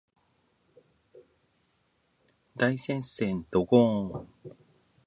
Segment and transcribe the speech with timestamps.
[2.57, 4.27] 大接戦ドゴーーン